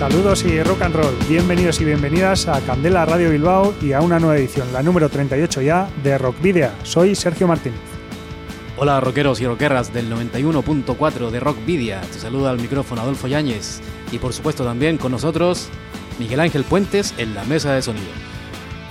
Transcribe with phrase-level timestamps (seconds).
[0.00, 1.14] Saludos y rock and roll.
[1.28, 5.60] Bienvenidos y bienvenidas a Candela Radio Bilbao y a una nueva edición, la número 38
[5.60, 6.70] ya, de Rock Video.
[6.84, 7.74] Soy Sergio Martín.
[8.78, 12.00] Hola rockeros y rockeras del 91.4 de Rock Video.
[12.00, 15.68] Te saluda al micrófono Adolfo Yáñez y por supuesto también con nosotros
[16.18, 18.08] Miguel Ángel Puentes en la mesa de sonido.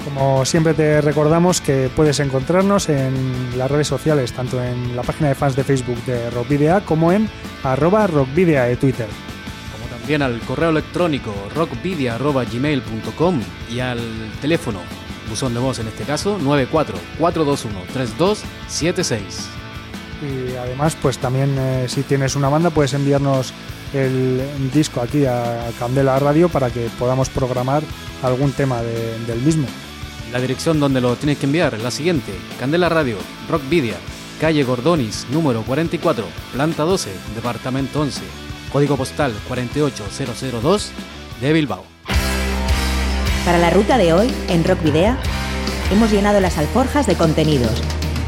[0.06, 5.30] Como siempre te recordamos que puedes encontrarnos en las redes sociales, tanto en la página
[5.30, 7.28] de fans de Facebook de Rock Video como en
[7.64, 9.08] arroba rockvidea de Twitter
[10.10, 14.00] también al correo electrónico rockvidia.gmail.com y al
[14.42, 14.80] teléfono,
[15.30, 19.20] buzón de voz en este caso, 944213276.
[20.24, 23.54] Y además, pues también eh, si tienes una banda, puedes enviarnos
[23.94, 24.42] el
[24.74, 27.84] disco aquí a Candela Radio para que podamos programar
[28.24, 29.68] algún tema del mismo.
[30.32, 33.62] La dirección donde lo tienes que enviar es la siguiente: Candela Radio, Rock
[34.42, 40.92] calle Gordonis, número 44, planta 12, departamento 11 código postal 48002
[41.42, 41.84] de Bilbao.
[43.46, 45.16] Para la ruta de hoy, en Rock Video,
[45.92, 47.82] hemos llenado las alforjas de contenidos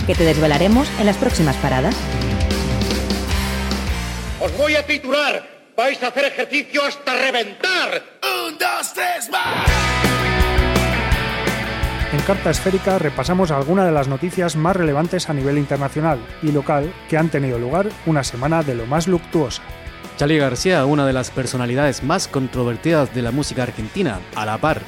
[0.07, 1.95] que te desvelaremos en las próximas paradas.
[4.39, 5.47] Os voy a titular.
[5.77, 8.03] Vais a hacer ejercicio hasta reventar.
[8.47, 9.69] Un, dos, tres, más.
[12.13, 16.93] En Carta Esférica repasamos algunas de las noticias más relevantes a nivel internacional y local
[17.09, 19.61] que han tenido lugar una semana de lo más luctuosa.
[20.17, 24.81] Charlie García, una de las personalidades más controvertidas de la música argentina, a la par,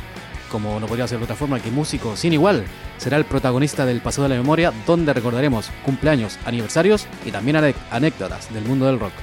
[0.51, 2.63] como no podría ser de otra forma que músico sin igual,
[2.97, 7.57] será el protagonista del Pasado de la Memoria, donde recordaremos cumpleaños, aniversarios y también
[7.89, 9.13] anécdotas del mundo del rock.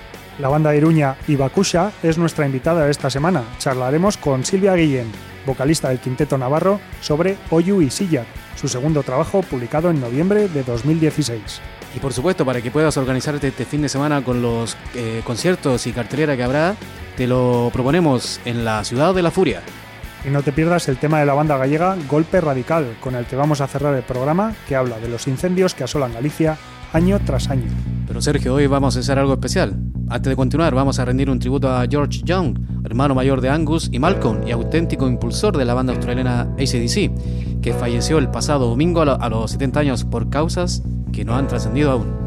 [0.41, 3.45] La banda de Iruña Ibakusha es nuestra invitada esta semana.
[3.59, 5.13] Charlaremos con Silvia Guillén,
[5.47, 8.25] vocalista del Quinteto Navarro, sobre Oyu y Silla,
[8.57, 11.61] su segundo trabajo publicado en noviembre de 2016.
[11.95, 15.87] Y por supuesto, para que puedas organizarte este fin de semana con los eh, conciertos
[15.87, 16.77] y cartelera que habrá,
[17.17, 19.61] te lo proponemos en la Ciudad de la Furia.
[20.25, 23.37] Y no te pierdas el tema de la banda gallega Golpe Radical, con el que
[23.37, 26.59] vamos a cerrar el programa que habla de los incendios que asolan Galicia
[26.93, 27.69] año tras año.
[28.07, 29.77] Pero Sergio, hoy vamos a hacer algo especial.
[30.09, 33.89] Antes de continuar, vamos a rendir un tributo a George Young, hermano mayor de Angus
[33.93, 39.03] y Malcolm y auténtico impulsor de la banda australiana ACDC, que falleció el pasado domingo
[39.03, 40.83] a los 70 años por causas
[41.13, 42.21] que no han trascendido aún.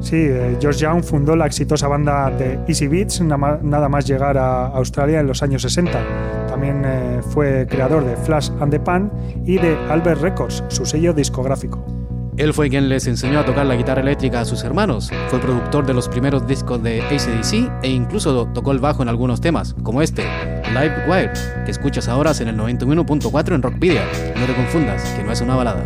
[0.00, 4.66] Sí, eh, George Young fundó la exitosa banda de Easy Beats nada más llegar a
[4.68, 6.46] Australia en los años 60.
[6.48, 9.12] También eh, fue creador de Flash and the Pan
[9.44, 11.84] y de Albert Records, su sello discográfico.
[12.36, 15.84] Él fue quien les enseñó a tocar la guitarra eléctrica a sus hermanos, fue productor
[15.84, 20.00] de los primeros discos de ACDC e incluso tocó el bajo en algunos temas, como
[20.00, 20.22] este,
[20.72, 21.32] Live Wire,
[21.66, 24.02] que escuchas ahora en el 91.4 en Rock Video.
[24.38, 25.84] No te confundas, que no es una balada.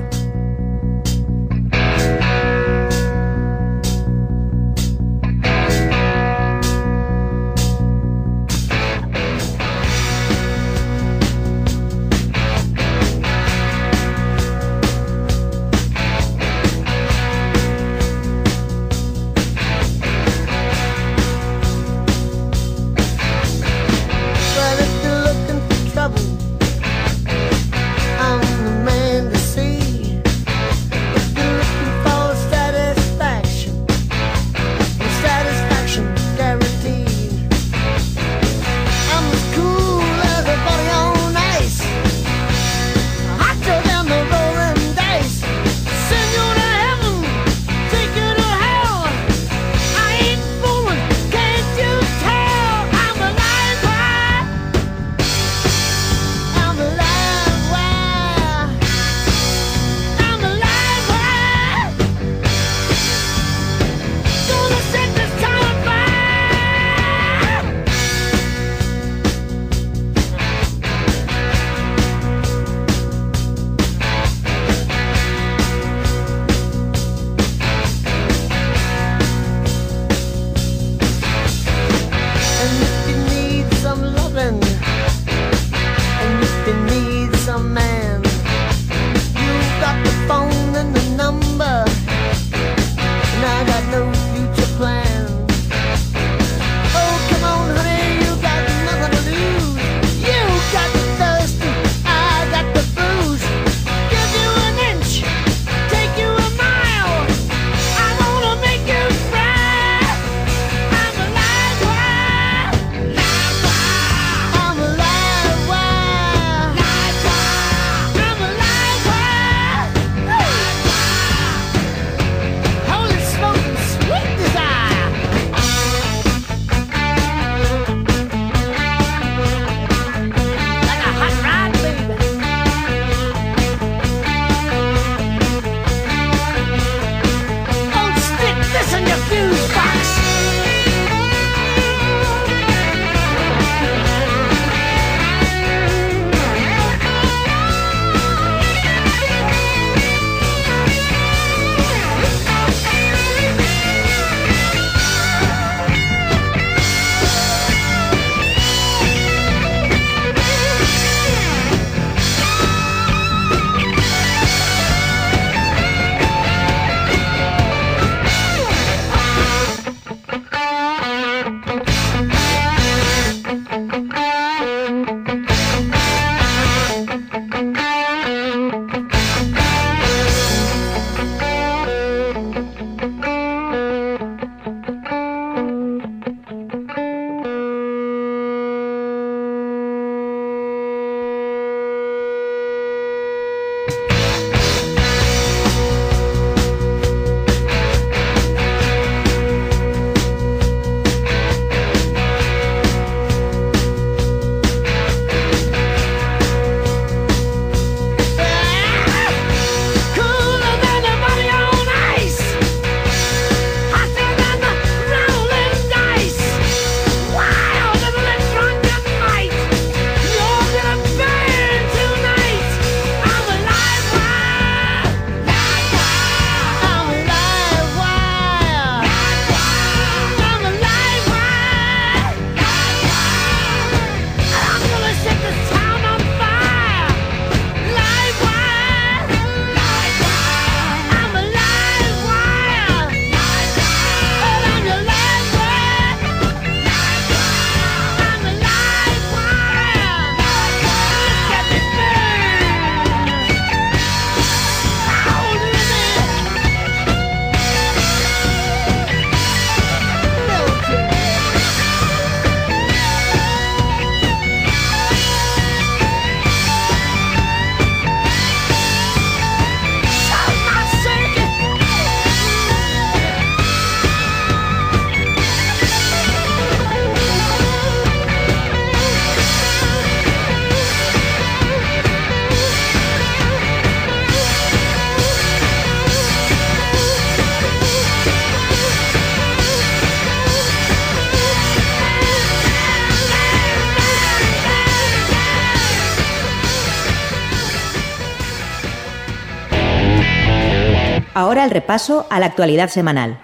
[301.65, 303.39] Ahora el repaso a la actualidad semanal,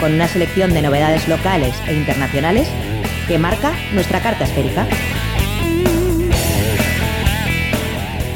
[0.00, 2.66] con una selección de novedades locales e internacionales
[3.28, 4.84] que marca nuestra carta esférica.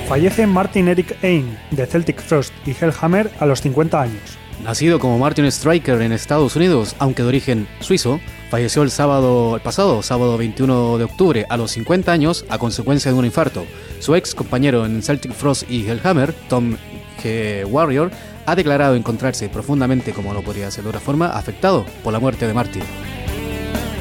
[0.06, 4.38] Fallece Martin Eric Ain, de Celtic Frost y Hellhammer, a los 50 años.
[4.62, 9.62] Nacido como Martin Striker en Estados Unidos, aunque de origen suizo, falleció el sábado, el
[9.62, 13.64] pasado sábado 21 de octubre a los 50 años a consecuencia de un infarto.
[13.98, 16.76] Su ex compañero en Celtic Frost y Hellhammer, Tom
[17.20, 17.64] G.
[17.66, 18.12] Warrior,
[18.46, 22.46] ha declarado encontrarse profundamente, como no podría ser de otra forma, afectado por la muerte
[22.46, 22.82] de Martin.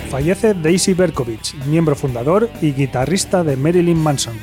[0.09, 4.37] Fallece Daisy Berkovich, miembro fundador y guitarrista de Marilyn Manson.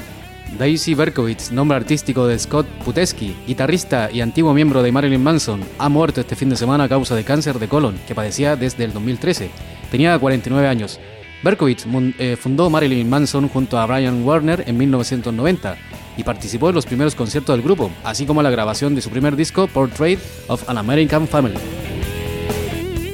[0.57, 5.89] Daisy Berkowitz, nombre artístico de Scott Putesky, guitarrista y antiguo miembro de Marilyn Manson, ha
[5.89, 8.93] muerto este fin de semana a causa de cáncer de colon que padecía desde el
[8.93, 9.51] 2013.
[9.91, 10.99] Tenía 49 años.
[11.45, 11.85] Berkowitz
[12.19, 15.77] eh, fundó Marilyn Manson junto a Brian Warner en 1990
[16.19, 19.37] y participó en los primeros conciertos del grupo, así como la grabación de su primer
[19.37, 21.55] disco Portrait of an American Family.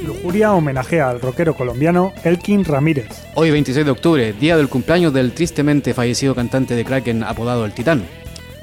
[0.04, 3.08] Lujuria homenajea al rockero colombiano Elkin Ramírez.
[3.34, 7.74] Hoy 26 de octubre, día del cumpleaños del tristemente fallecido cantante de Kraken apodado El
[7.74, 8.04] Titán.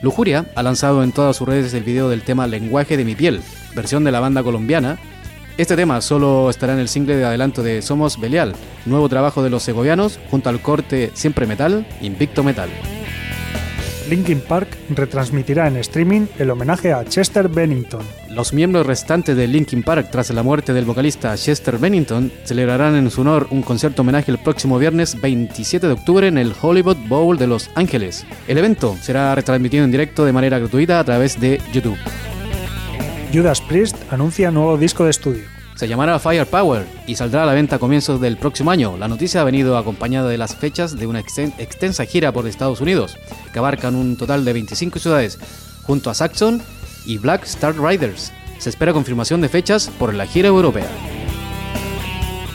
[0.02, 3.42] Lujuria ha lanzado en todas sus redes el video del tema Lenguaje de mi piel,
[3.76, 4.98] versión de la banda colombiana.
[5.60, 8.56] Este tema solo estará en el single de adelanto de Somos Belial,
[8.88, 12.70] nuevo trabajo de los segovianos, junto al corte Siempre Metal, Invicto Metal.
[14.12, 18.02] Linkin Park retransmitirá en streaming el homenaje a Chester Bennington.
[18.30, 23.10] Los miembros restantes de Linkin Park, tras la muerte del vocalista Chester Bennington, celebrarán en
[23.10, 27.38] su honor un concierto homenaje el próximo viernes 27 de octubre en el Hollywood Bowl
[27.38, 28.26] de Los Ángeles.
[28.50, 31.98] El evento será retransmitido en directo de manera gratuita a través de YouTube.
[33.34, 35.61] Judas Priest anuncia nuevo disco de estudio.
[35.82, 38.98] Se llamará Firepower y saldrá a la venta a comienzos del próximo año.
[39.00, 43.18] La noticia ha venido acompañada de las fechas de una extensa gira por Estados Unidos,
[43.52, 45.40] que abarcan un total de 25 ciudades,
[45.82, 46.62] junto a Saxon
[47.04, 48.32] y Black Star Riders.
[48.60, 50.88] Se espera confirmación de fechas por la gira europea.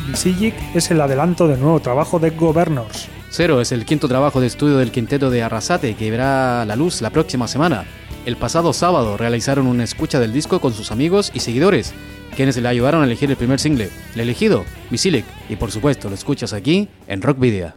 [0.07, 3.09] Visigic es el adelanto del nuevo trabajo de Governors.
[3.31, 7.03] Cero es el quinto trabajo de estudio del quinteto de Arrasate que verá la luz
[7.03, 7.87] la próxima semana.
[8.25, 11.93] El pasado sábado realizaron una escucha del disco con sus amigos y seguidores
[12.37, 16.15] quienes la ayudaron a elegir el primer single, El elegido, Visilic, y por supuesto lo
[16.15, 17.73] escuchas aquí en Rock Video.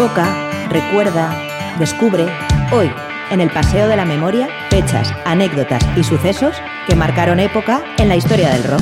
[0.00, 1.30] Evoca, recuerda,
[1.78, 2.24] descubre,
[2.72, 2.90] hoy,
[3.30, 8.16] en el Paseo de la Memoria, fechas, anécdotas y sucesos que marcaron época en la
[8.16, 8.80] historia del rock.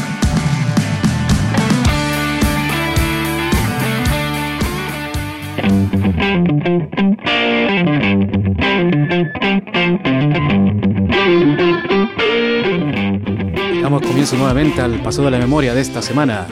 [13.83, 16.47] Damos comienzo nuevamente al Paseo de la Memoria de esta semana.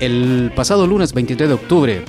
[0.00, 2.04] El pasado lunes 23 de octubre,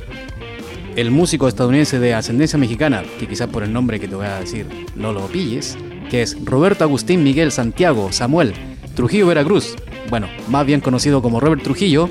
[0.98, 4.39] el músico estadounidense de ascendencia mexicana, que quizás por el nombre que te voy a
[4.39, 5.77] decir no lo pilles,
[6.10, 8.54] que es Roberto Agustín Miguel Santiago Samuel
[8.96, 9.75] Trujillo Veracruz,
[10.10, 12.10] bueno, más bien conocido como Robert Trujillo,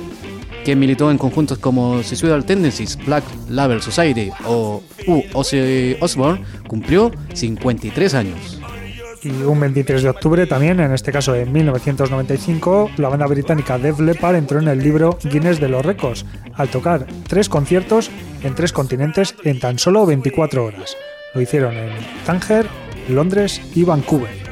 [0.64, 5.22] que militó en conjuntos como Suicidal Tendencies, Black Label Society o U.
[5.32, 8.60] Ozzy Osbourne, cumplió 53 años.
[9.24, 13.98] Y un 23 de octubre también, en este caso en 1995, la banda británica Def
[13.98, 16.24] Leppard entró en el libro Guinness de los Récords
[16.54, 18.10] al tocar tres conciertos
[18.42, 20.96] en tres continentes en tan solo 24 horas.
[21.34, 21.92] Lo hicieron en
[22.24, 22.66] Tánger,
[23.08, 24.46] Londres y Vancouver.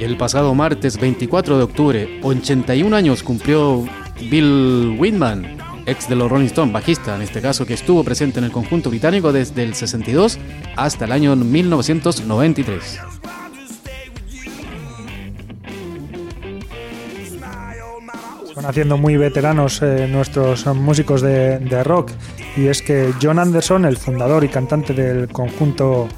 [0.00, 3.84] El pasado martes 24 de octubre, 81 años cumplió
[4.30, 8.44] Bill Whitman, ex de los Rolling Stones, bajista en este caso, que estuvo presente en
[8.44, 10.38] el conjunto británico desde el 62
[10.76, 12.98] hasta el año 1993.
[18.64, 22.10] Haciendo muy veteranos eh, nuestros músicos de, rock
[22.56, 26.08] y es que John Anderson, el fundador y cantante del conjunto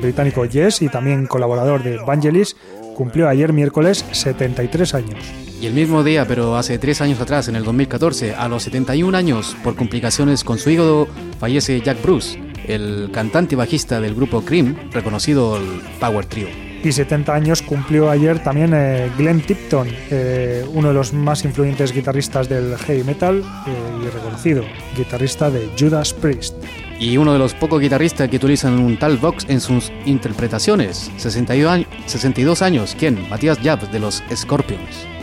[0.00, 2.56] británico Yes y también colaborador de Vangelis,
[2.94, 5.18] cumplió ayer miércoles 73 años.
[5.60, 9.16] Y el mismo día, pero hace tres años atrás, en el 2014, a los 71
[9.16, 11.06] años, por complicaciones con su hígado,
[11.38, 16.69] fallece Jack Bruce, el cantante y bajista del grupo Cream, reconocido el Power Trio.
[16.82, 21.92] Y 70 años cumplió ayer también eh, Glenn Tipton, eh, uno de los más influyentes
[21.92, 24.64] guitarristas del heavy metal eh, y reconocido
[24.96, 26.54] guitarrista de Judas Priest.
[26.98, 31.70] Y uno de los pocos guitarristas que utilizan un tal Vox en sus interpretaciones, 62
[31.70, 33.28] años, 62 años ¿quién?
[33.28, 35.19] Matías Jabs de los Scorpions.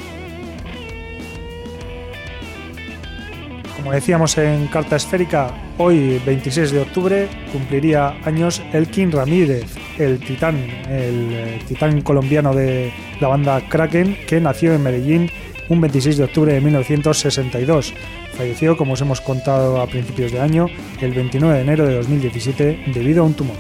[3.88, 9.64] Como decíamos en Carta Esférica, hoy 26 de octubre cumpliría años Elkin Ramírez,
[9.98, 10.58] el titán,
[10.90, 15.32] el eh, titán colombiano de la banda Kraken, que nació en Medellín
[15.70, 17.94] un 26 de octubre de 1962.
[18.38, 20.68] Falleció, como os hemos contado a principios de año,
[21.00, 23.56] el 29 de enero de 2017 debido a un tumor.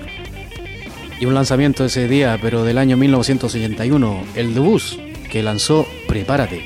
[1.22, 5.00] Y un lanzamiento ese día, pero del año 1981, el The Bus,
[5.32, 6.64] que lanzó Prepárate,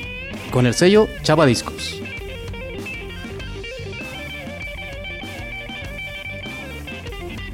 [0.50, 2.01] con el sello Chapa Discos.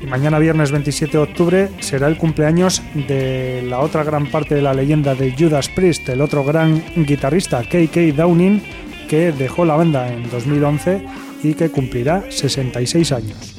[0.09, 4.75] Mañana viernes 27 de octubre será el cumpleaños de la otra gran parte de la
[4.75, 8.63] leyenda de Judas Priest, el otro gran guitarrista KK Downing,
[9.09, 11.05] que dejó la banda en 2011
[11.43, 13.55] y que cumplirá 66 años.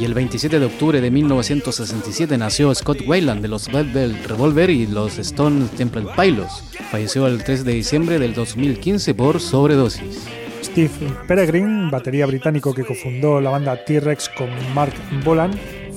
[0.00, 4.86] Y el 27 de octubre de 1967 nació Scott Weiland de los Velvet Revolver y
[4.86, 6.64] los Stone Temple Pilots.
[6.90, 10.26] Falleció el 3 de diciembre del 2015 por sobredosis.
[10.62, 10.90] Steve
[11.28, 15.52] Peregrine, batería británico que cofundó la banda T-Rex con Mark Bolan,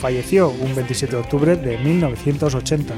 [0.05, 2.93] falleció un 27 de octubre de 1980.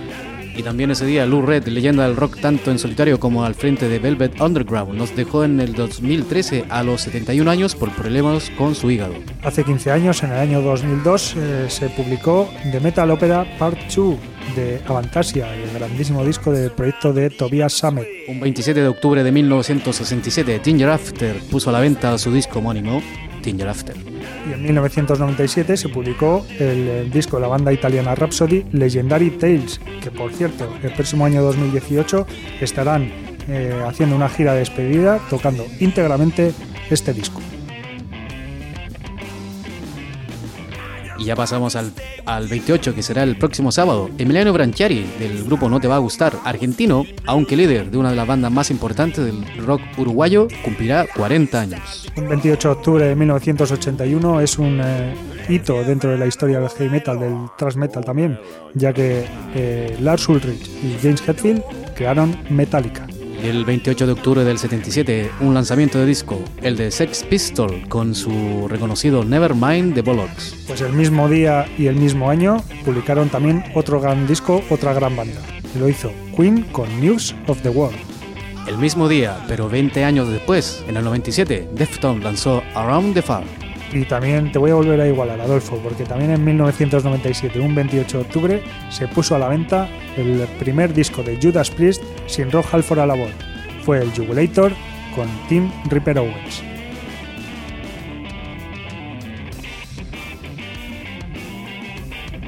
[0.58, 3.88] Y también ese día Lou Red, leyenda del rock tanto en solitario como al frente
[3.88, 8.76] de Velvet Underground, nos dejó en el 2013 a los 71 años por problemas con
[8.76, 9.13] su hígado.
[9.41, 14.15] Hace 15 años, en el año 2002, eh, se publicó The Metal Opera Part 2
[14.58, 18.06] de Avantasia, el grandísimo disco del proyecto de Tobias Sammet.
[18.28, 23.02] Un 27 de octubre de 1967, Ginger After puso a la venta su disco homónimo,
[23.46, 24.16] Ginger After.
[24.49, 29.79] Y en 1997 se publicó el, el disco de la banda italiana Rhapsody, Legendary Tales,
[30.01, 32.25] que por cierto, el próximo año 2018
[32.62, 33.12] estarán
[33.49, 36.53] eh, haciendo una gira de despedida tocando íntegramente
[36.89, 37.41] este disco.
[41.17, 41.91] Y ya pasamos al,
[42.25, 44.10] al 28, que será el próximo sábado.
[44.17, 48.15] Emiliano Branchiari, del grupo No Te Va a Gustar, argentino, aunque líder de una de
[48.15, 52.08] las bandas más importantes del rock uruguayo, cumplirá 40 años.
[52.15, 55.15] Un 28 de octubre de 1981 es un eh,
[55.49, 58.39] hito dentro de la historia del heavy metal, del thrash metal también,
[58.73, 59.25] ya que
[59.56, 61.63] eh, Lars Ulrich y James Hetfield
[61.95, 63.08] crearon Metallica.
[63.41, 67.88] Y el 28 de octubre del 77, un lanzamiento de disco, el de Sex Pistol,
[67.88, 70.56] con su reconocido Nevermind the Bollocks.
[70.67, 75.15] Pues el mismo día y el mismo año publicaron también otro gran disco, otra gran
[75.15, 75.39] banda.
[75.80, 77.97] Lo hizo Queen con News of the World.
[78.67, 83.66] El mismo día, pero 20 años después, en el 97, Deftones lanzó Around the Far.
[83.93, 88.17] Y también te voy a volver a igualar, Adolfo, porque también en 1997, un 28
[88.17, 92.67] de octubre, se puso a la venta el primer disco de Judas Priest sin Rock
[92.71, 93.32] Halford a la voz.
[93.84, 94.73] Fue el Jubilator
[95.15, 96.63] con Tim Ripper Owens.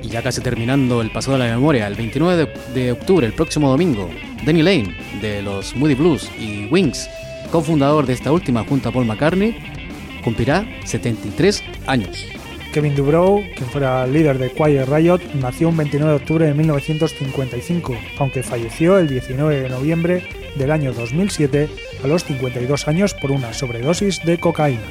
[0.04, 3.70] Y ya casi terminando el paso de la memoria, el 29 de octubre, el próximo
[3.70, 4.10] domingo,
[4.46, 7.10] Danny Lane, de los Moody Blues y Wings,
[7.52, 9.79] cofundador de esta última junto a Paul McCartney,
[10.24, 12.28] cumplirá 73 años.
[12.74, 17.98] Kevin Dubrow, quien fuera líder de Quiet Riot, nació un 29 de octubre de 1955,
[18.20, 20.24] aunque falleció el 19 de noviembre
[20.56, 21.68] del año 2007
[22.04, 24.82] a los 52 años por una sobredosis de cocaína.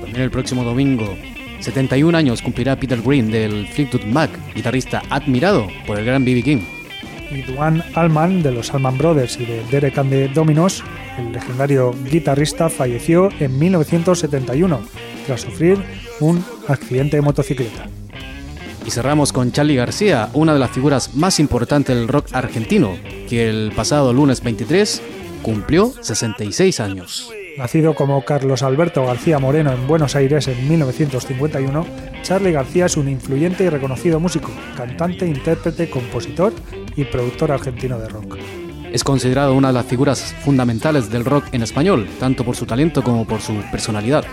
[0.00, 1.16] También el próximo domingo,
[1.60, 6.42] 71 años cumplirá Peter Green del Fleetwood Mac, guitarrista admirado por el gran B.B.
[6.42, 6.81] King.
[7.40, 10.84] Duane Allman de los Allman Brothers y de Derek and the Dominos,
[11.16, 14.80] el legendario guitarrista, falleció en 1971
[15.26, 15.78] tras sufrir
[16.20, 17.88] un accidente de motocicleta.
[18.84, 22.96] Y cerramos con Charlie García, una de las figuras más importantes del rock argentino,
[23.28, 25.00] que el pasado lunes 23
[25.42, 27.32] cumplió 66 años.
[27.56, 31.86] Nacido como Carlos Alberto García Moreno en Buenos Aires en 1951,
[32.22, 36.54] Charlie García es un influyente y reconocido músico, cantante, intérprete, compositor
[36.96, 38.38] y productor argentino de rock.
[38.90, 43.02] Es considerado una de las figuras fundamentales del rock en español, tanto por su talento
[43.02, 44.24] como por su personalidad.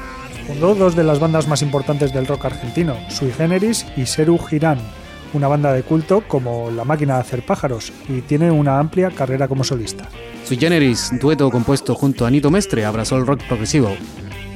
[0.47, 4.79] Fundó dos de las bandas más importantes del rock argentino, Sui Generis y Seru Girán,
[5.33, 9.47] una banda de culto como La Máquina de Hacer Pájaros, y tiene una amplia carrera
[9.47, 10.05] como solista.
[10.49, 13.95] Sui Generis, dueto compuesto junto a Nito Mestre, abrazó el rock progresivo,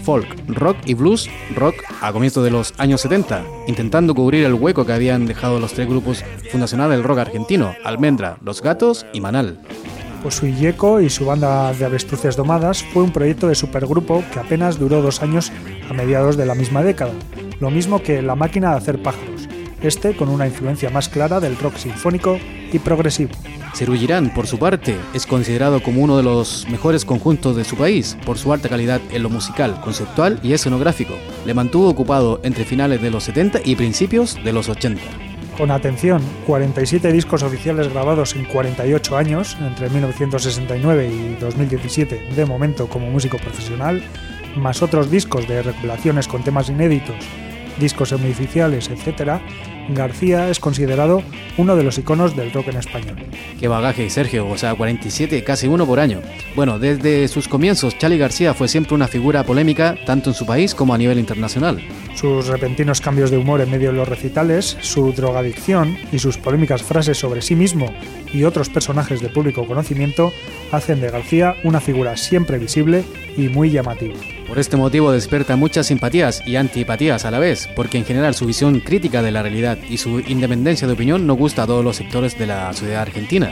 [0.02, 4.88] folk, rock y blues rock a comienzos de los años 70, intentando cubrir el hueco
[4.88, 9.60] que habían dejado los tres grupos fundacionales del rock argentino, Almendra, Los Gatos y Manal.
[10.60, 15.00] Yeco y su banda de avestruces domadas fue un proyecto de supergrupo que apenas duró
[15.00, 15.52] dos años
[15.88, 17.14] a mediados de la misma década,
[17.60, 19.33] lo mismo que La máquina de hacer pájaros,
[19.84, 22.40] este con una influencia más clara del rock sinfónico
[22.72, 23.32] y progresivo.
[23.76, 28.18] Girán, por su parte, es considerado como uno de los mejores conjuntos de su país
[28.26, 31.16] por su alta calidad en lo musical, conceptual y escenográfico.
[31.46, 35.02] Le mantuvo ocupado entre finales de los 70 y principios de los 80.
[35.58, 42.88] Con atención, 47 discos oficiales grabados en 48 años, entre 1969 y 2017, de momento
[42.88, 44.04] como músico profesional,
[44.56, 47.16] más otros discos de recopilaciones con temas inéditos,
[47.80, 49.42] discos semioficiales, etc.,
[49.90, 51.22] García es considerado
[51.58, 53.16] uno de los iconos del rock en español.
[53.60, 56.22] Qué bagaje, Sergio, o sea, 47, casi uno por año.
[56.56, 60.74] Bueno, desde sus comienzos, Charlie García fue siempre una figura polémica, tanto en su país
[60.76, 61.82] como a nivel internacional.
[62.16, 66.84] Sus repentinos cambios de humor en medio de los recitales, su drogadicción y sus polémicas
[66.84, 67.94] frases sobre sí mismo
[68.34, 70.32] y otros personajes de público conocimiento
[70.72, 73.04] hacen de García una figura siempre visible
[73.38, 74.16] y muy llamativa.
[74.48, 78.46] Por este motivo despierta muchas simpatías y antipatías a la vez, porque en general su
[78.46, 81.96] visión crítica de la realidad y su independencia de opinión no gusta a todos los
[81.96, 83.52] sectores de la sociedad argentina.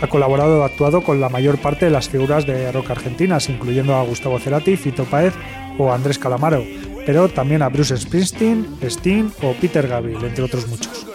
[0.00, 3.94] Ha colaborado o actuado con la mayor parte de las figuras de rock argentinas, incluyendo
[3.94, 5.34] a Gustavo Cerati, Fito Páez
[5.76, 6.64] o Andrés Calamaro,
[7.04, 11.06] pero también a Bruce Springsteen, Sting o Peter Gabriel, entre otros muchos.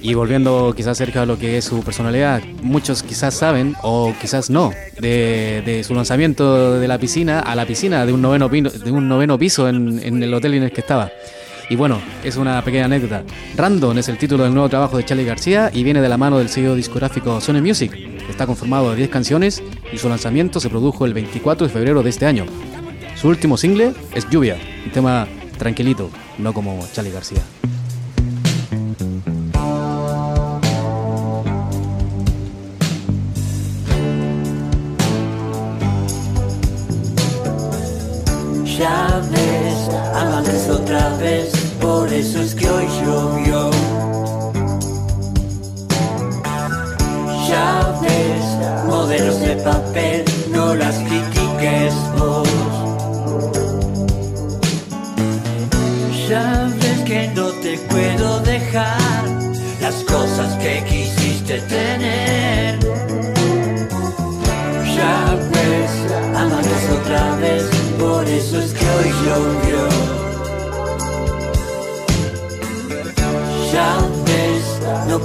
[0.00, 4.48] Y volviendo quizás cerca a lo que es su personalidad, muchos quizás saben o quizás
[4.48, 9.08] no de, su lanzamiento de la piscina a la piscina de un noveno, de un
[9.08, 11.10] noveno piso en, en, el hotel en el que estaba.
[11.70, 13.24] Y bueno, es una pequeña anécdota.
[13.56, 16.38] Random es el título del nuevo trabajo de Charlie García y viene de la mano
[16.38, 17.92] del sello discográfico Sony Music.
[18.28, 22.10] Está conformado de 10 canciones y su lanzamiento se produjo el 24 de febrero de
[22.10, 22.46] este año.
[23.16, 25.26] Su último single es Lluvia, un tema
[25.58, 27.42] tranquilito, no como Charlie García.
[42.18, 43.70] Por eso es que hoy llovió.
[47.48, 52.47] Ya ves, modelos de papel, no las critiques vos.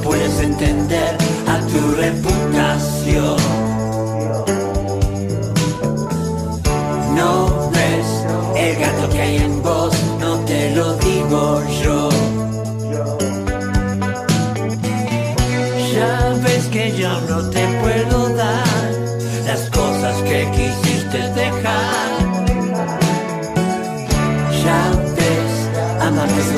[0.02, 3.38] Puedes entender a tu reputación.
[7.16, 8.08] No ves
[8.56, 12.10] el gato que hay en vos, no te lo digo yo.
[15.94, 18.92] Ya ves que yo no te puedo dar
[19.46, 22.24] las cosas que quisiste dejar.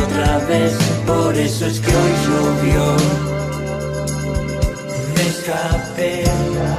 [0.03, 0.73] otra vez,
[1.05, 3.04] por eso es que hoy llovió.
[5.95, 6.74] Me escapé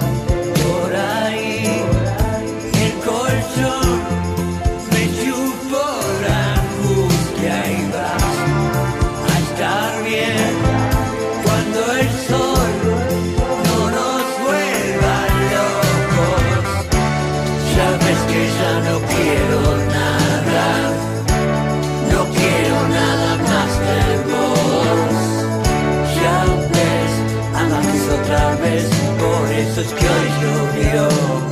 [29.79, 31.47] eso es que hoy llovió.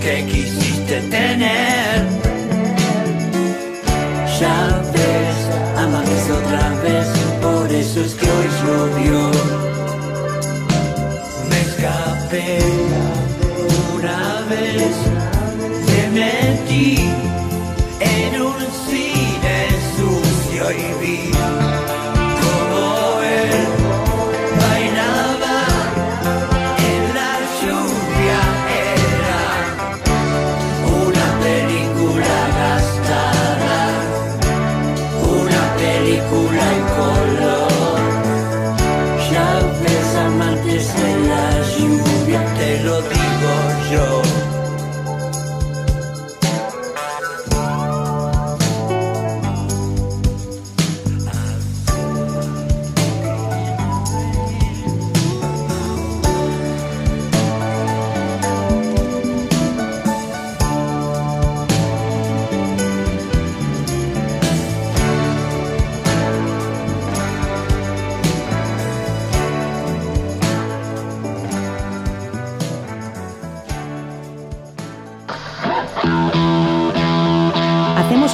[0.00, 2.27] que quisiste tener.
[4.40, 7.08] Ya ves, otra vez,
[7.42, 9.30] por eso es que hoy llovió.
[11.50, 13.07] Me escapé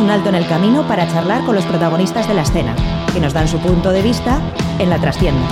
[0.01, 2.75] un alto en el camino para charlar con los protagonistas de la escena,
[3.13, 4.41] que nos dan su punto de vista
[4.79, 5.47] en la trastienda.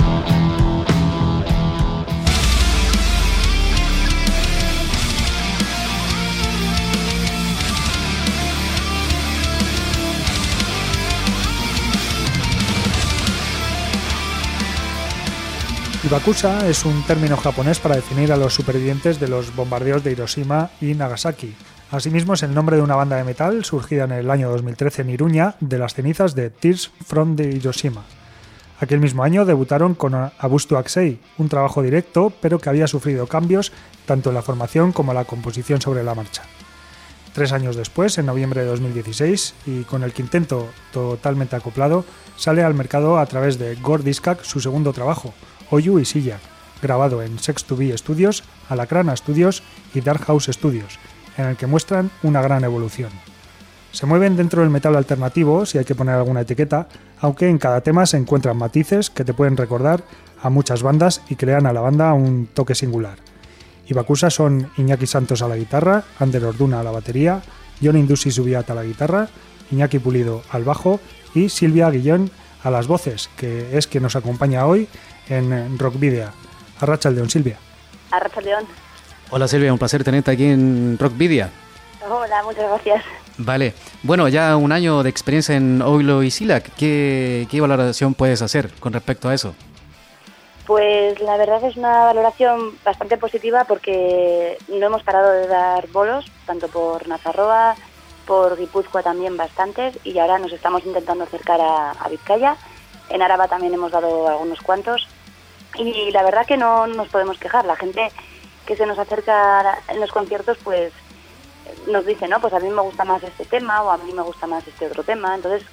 [16.03, 20.69] Ibakusa es un término japonés para definir a los supervivientes de los bombardeos de Hiroshima
[20.81, 21.55] y Nagasaki,
[21.93, 25.11] Asimismo es el nombre de una banda de metal surgida en el año 2013 en
[25.11, 28.01] Iruña de las cenizas de Tears from the Hiroshima.
[28.79, 33.71] Aquel mismo año debutaron con Abustu Axei, un trabajo directo pero que había sufrido cambios
[34.07, 36.41] tanto en la formación como en la composición sobre la marcha.
[37.31, 42.05] Tres años después, en noviembre de 2016, y con el quinteto totalmente acoplado,
[42.37, 45.35] sale al mercado a través de Gordiskak su segundo trabajo,
[45.69, 46.39] Oyu y Silla,
[46.81, 49.61] grabado en Sex 2 B Studios, Alacrana Studios
[49.93, 50.97] y Dark House Studios,
[51.37, 53.11] en el que muestran una gran evolución.
[53.91, 56.87] Se mueven dentro del metal alternativo, si hay que poner alguna etiqueta,
[57.19, 60.03] aunque en cada tema se encuentran matices que te pueden recordar
[60.41, 63.17] a muchas bandas y crean a la banda un toque singular.
[63.85, 67.41] Ibakusa son Iñaki Santos a la guitarra, Ander Orduna a la batería,
[67.81, 69.27] John Indusi Subiat a la guitarra,
[69.71, 70.99] Iñaki Pulido al bajo
[71.35, 72.31] y Silvia Guillón
[72.63, 74.87] a las voces, que es quien nos acompaña hoy
[75.29, 76.29] en Rock Video.
[76.79, 77.57] Arracha el Silvia.
[78.11, 78.65] Arracha León.
[79.29, 81.49] Hola Silvia, un placer tenerte aquí en Rockvidia.
[82.07, 83.03] Hola, muchas gracias.
[83.37, 88.41] Vale, bueno, ya un año de experiencia en Oilo y Silac, ¿qué, ¿qué valoración puedes
[88.41, 89.55] hacer con respecto a eso?
[90.67, 96.31] Pues la verdad es una valoración bastante positiva porque no hemos parado de dar bolos,
[96.45, 97.75] tanto por Nazarroa,
[98.25, 102.55] por Guipúzcoa también bastantes, y ahora nos estamos intentando acercar a, a Vizcaya.
[103.09, 105.07] En Araba también hemos dado algunos cuantos.
[105.75, 107.65] Y la verdad que no nos podemos quejar.
[107.65, 108.11] La gente
[108.65, 110.93] que se nos acerca en los conciertos, pues
[111.87, 114.21] nos dice, no, pues a mí me gusta más este tema o a mí me
[114.21, 115.35] gusta más este otro tema.
[115.35, 115.67] Entonces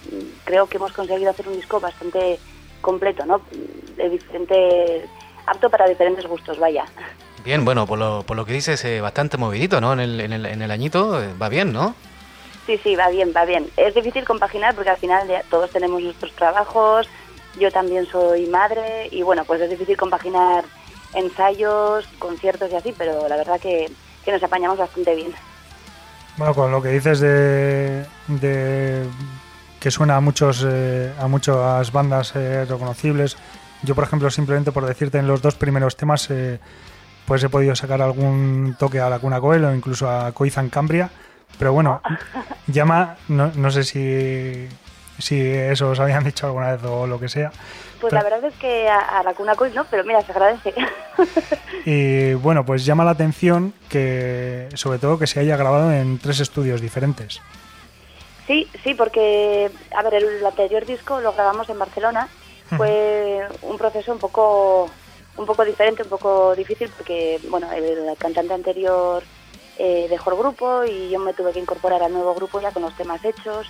[0.45, 2.39] creo que hemos conseguido hacer un disco bastante
[2.81, 3.41] completo, ¿no?
[3.97, 5.09] De diferente,
[5.47, 6.85] apto para diferentes gustos, vaya.
[7.45, 9.93] Bien, bueno, por lo, por lo que dices, eh, bastante movidito, ¿no?
[9.93, 11.95] En el, en el, en el añito eh, va bien, ¿no?
[12.67, 13.69] Sí, sí, va bien, va bien.
[13.77, 17.09] Es difícil compaginar porque al final todos tenemos nuestros trabajos,
[17.59, 20.65] yo también soy madre y bueno, pues es difícil compaginar
[21.15, 23.91] ensayos, conciertos y así, pero la verdad que,
[24.27, 25.33] nos apañamos bastante bien.
[26.37, 28.07] Bueno, con lo que dices de,
[29.81, 33.37] que suena a muchos eh, a muchas bandas eh, reconocibles,
[33.83, 36.61] yo por ejemplo simplemente por decirte en los dos primeros temas eh,
[37.27, 41.11] pues he podido sacar algún toque a la Cuna Coel o incluso a Coizan Cambria,
[41.59, 42.01] pero bueno,
[42.69, 44.69] llama, no, no sé si
[45.21, 47.51] si eso os habían dicho alguna vez o lo que sea.
[48.01, 50.75] Pues la verdad es que a, la cuna no, pero mira, se agradece.
[51.85, 56.41] y bueno, pues llama la atención que, sobre todo, que se haya grabado en tres
[56.41, 57.41] estudios diferentes.
[58.47, 62.29] Sí, sí, porque, a ver, el anterior disco lo grabamos en Barcelona.
[62.77, 64.89] Fue un proceso un poco,
[65.37, 69.23] un poco diferente, un poco difícil, porque, bueno, el, cantante anterior
[69.79, 72.83] eh, dejó el grupo y yo me tuve que incorporar al nuevo grupo ya con
[72.83, 73.67] los temas hechos.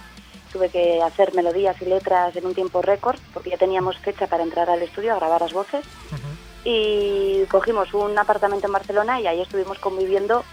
[0.53, 4.43] Tuve que hacer melodías y letras en un tiempo récord porque ya teníamos fecha para
[4.43, 5.85] entrar al estudio a grabar las voces.
[6.65, 10.45] Y cogimos un apartamento en Barcelona y ahí estuvimos conviviendo,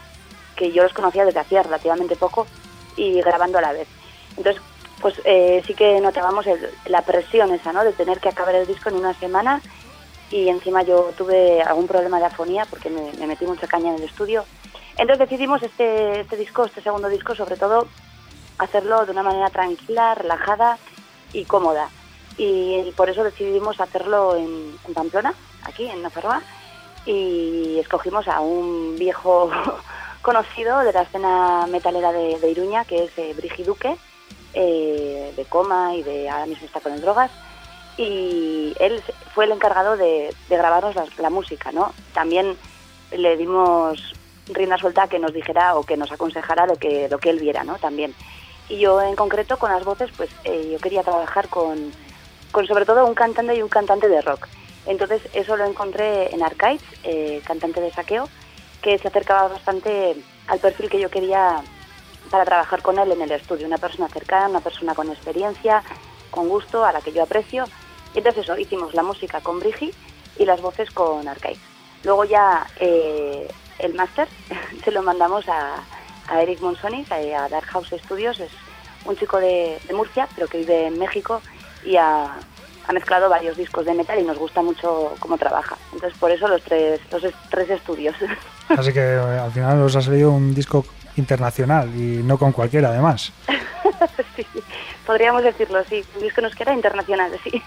[0.55, 2.47] que yo los conocía desde hacía relativamente poco,
[2.95, 3.87] y grabando a la vez.
[4.37, 4.61] Entonces,
[5.01, 6.45] pues eh, sí que notábamos
[6.85, 7.83] la presión esa, ¿no?
[7.83, 9.61] De tener que acabar el disco en una semana
[10.31, 13.95] y encima yo tuve algún problema de afonía porque me, me metí mucha caña en
[13.95, 14.43] el estudio.
[14.97, 17.87] Entonces decidimos este, este disco, este segundo disco, sobre todo
[18.57, 20.77] hacerlo de una manera tranquila, relajada
[21.33, 21.89] y cómoda.
[22.37, 26.41] Y por eso decidimos hacerlo en, Pamplona, aquí en Nafarroa,
[27.05, 29.49] y escogimos a un viejo
[30.21, 33.97] conocido de la escena metalera de, Iruña, que es eh, Brigiduque,
[34.53, 37.31] eh, de Coma y de ahora mismo está con el Drogas,
[37.97, 39.01] y él
[39.33, 41.93] fue el encargado de, grabarnos la, música, ¿no?
[42.13, 42.55] También
[43.11, 44.13] le dimos
[44.47, 47.63] rienda suelta que nos dijera o que nos aconsejara lo que, lo que él viera,
[47.63, 47.75] ¿no?
[47.75, 48.13] También.
[48.69, 51.91] Y yo en concreto con las voces, pues eh, yo quería trabajar con,
[52.51, 54.47] con sobre todo un cantante y un cantante de rock.
[54.85, 58.27] Entonces eso lo encontré en Arcades, eh, cantante de saqueo,
[58.81, 60.15] que se acercaba bastante
[60.47, 61.61] al perfil que yo quería
[62.29, 63.67] para trabajar con él en el estudio.
[63.67, 65.83] Una persona cercana, una persona con experiencia,
[66.31, 67.65] con gusto, a la que yo aprecio
[68.17, 69.93] entonces eso, hicimos la música con Brigi
[70.37, 71.57] y las voces con Arcade.
[72.03, 73.47] Luego ya eh,
[73.79, 74.27] el máster
[74.83, 75.83] se lo mandamos a,
[76.35, 78.51] Eric Monsonis, a, Dark House Studios, es
[79.05, 81.41] un chico de, Murcia, pero que vive en México
[81.85, 82.35] y ha,
[82.93, 85.75] mezclado varios discos de metal y nos gusta mucho cómo trabaja.
[85.91, 88.15] Entonces por eso los tres, los tres estudios.
[88.69, 90.85] Así que eh, al final os ha salido un disco
[91.17, 93.33] internacional y no con cualquiera además.
[94.37, 94.45] sí,
[95.05, 96.01] podríamos decirlo, sí.
[96.15, 97.61] Un disco nos queda internacional, sí.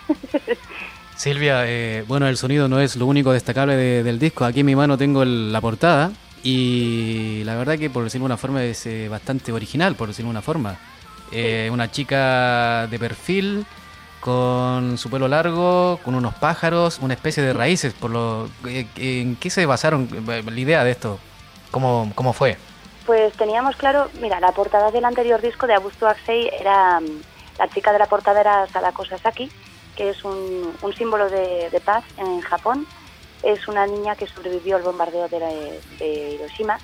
[1.17, 4.47] Silvia, eh, bueno, el sonido no es lo único destacable del disco.
[4.47, 8.37] Aquí en mi mano tengo la portada y la verdad que por decirlo de una
[8.37, 10.79] forma es eh, bastante original, por decirlo de una forma.
[11.33, 13.67] Eh, una chica de perfil
[14.21, 17.95] con su pelo largo, con unos pájaros, una especie de raíces.
[17.95, 18.49] Por lo,
[18.97, 21.19] ¿En qué se basaron la idea de esto?
[21.71, 22.57] ¿Cómo, cómo fue?
[23.07, 27.23] Pues teníamos claro, mira, la portada del anterior disco de Abusto Axei era, mm,
[27.59, 29.51] la chica de la portada era Sadako Sasaki,
[29.97, 32.87] que es un, símbolo de, paz en Japón.
[33.43, 35.81] Es una niña que sobrevivió al bombardeo de,
[36.35, 36.79] Hiroshima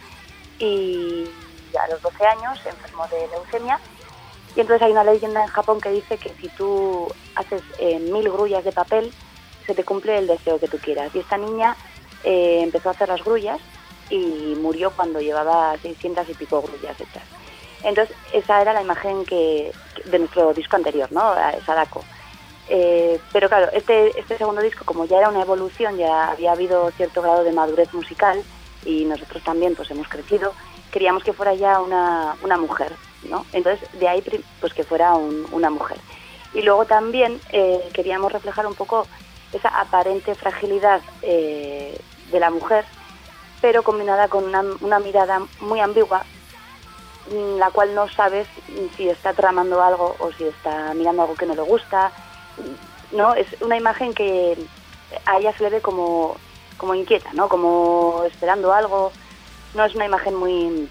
[0.58, 1.26] y
[1.78, 3.78] a los 12 años se enfermó de leucemia.
[4.54, 8.30] Y entonces hay una leyenda en Japón que dice que si tú haces eh, mil
[8.30, 9.12] grullas de papel,
[9.66, 11.14] se te cumple el deseo que tú quieras.
[11.14, 11.76] Y esta niña
[12.24, 13.60] eh, empezó a hacer las grullas
[14.08, 17.24] y murió cuando llevaba 600 y pico grullas hechas.
[17.82, 19.72] Entonces, esa era la imagen que,
[20.04, 21.34] de nuestro disco anterior, ¿no?
[21.64, 22.02] Sadako.
[22.68, 26.90] Eh, pero claro, este, este segundo disco, como ya era una evolución, ya había habido
[26.92, 28.42] cierto grado de madurez musical
[28.84, 30.52] y nosotros también pues hemos crecido,
[30.90, 32.92] queríamos que fuera ya una, una mujer,
[33.28, 33.46] ¿no?
[33.52, 34.22] Entonces, de ahí
[34.60, 35.98] pues que fuera una mujer.
[36.54, 39.06] Y luego también eh, queríamos reflejar un poco
[39.52, 41.98] esa aparente fragilidad eh,
[42.30, 42.84] de la mujer
[43.60, 46.24] pero combinada con una, mirada muy ambigua,
[47.58, 48.46] la cual no sabes
[48.96, 52.12] si está tramando algo o si está mirando algo que no le gusta.
[53.12, 53.34] ¿No?
[53.34, 54.56] Es una imagen que
[55.24, 56.36] a ella se le ve como,
[56.76, 57.48] como inquieta, ¿no?
[57.48, 59.12] como esperando algo.
[59.74, 60.88] No es una imagen muy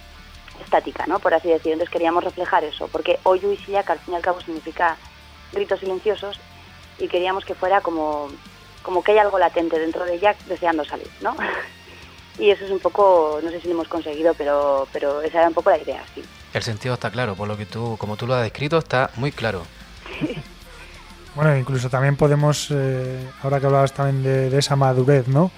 [0.63, 1.19] estática, ¿no?
[1.19, 1.73] por así decirlo.
[1.73, 4.97] Entonces queríamos reflejar eso, porque Oyu y que al fin y al cabo significa
[5.51, 6.39] gritos silenciosos
[6.97, 8.29] y queríamos que fuera como,
[8.83, 11.35] como que hay algo latente dentro de ella deseando salir, ¿no?
[12.39, 15.47] y eso es un poco, no sé si lo hemos conseguido, pero, pero esa era
[15.47, 16.23] un poco la idea, sí.
[16.53, 19.31] El sentido está claro, por lo que tú, como tú lo has descrito, está muy
[19.31, 19.63] claro.
[21.35, 25.51] bueno, incluso también podemos, eh, ahora que hablabas también de, esa madurez, ¿no?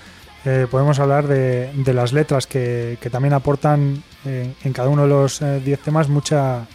[0.46, 5.10] Eh, podemos hablar de, de las letras que, también aportan eh, en cada uno de
[5.10, 6.66] los 10 temas mucha,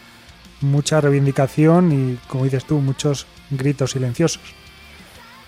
[0.60, 4.54] mucha reivindicación y, como dices tú, muchos gritos silenciosos.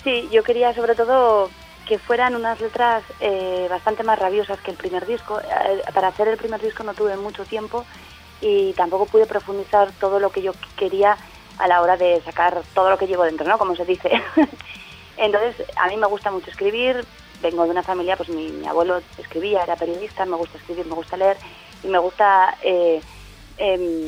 [0.02, 1.50] Sí, yo quería sobre todo
[1.86, 5.40] que fueran unas letras eh, bastante más rabiosas que el primer disco.
[5.40, 7.84] Eh, para hacer el primer disco no tuve mucho tiempo
[8.40, 11.16] y tampoco pude profundizar todo lo que yo quería
[11.59, 13.59] a la hora de sacar todo lo que llevo dentro, ¿no?
[13.59, 14.11] Como se dice.
[15.16, 17.05] Entonces, a mí me gusta mucho escribir,
[17.40, 21.16] vengo de una familia, pues mi, abuelo escribía, era periodista, me gusta escribir, me gusta
[21.16, 21.36] leer
[21.82, 23.00] y me gusta eh,
[23.59, 24.07] em,